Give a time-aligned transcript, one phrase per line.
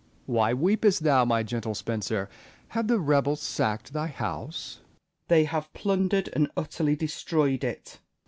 [0.25, 2.27] Why weepest thou, my gentle Spenser 1
[2.69, 5.27] Have the rebels sacked thy house 1 Spenser.
[5.27, 7.99] They have plundered and utterly destroyed it.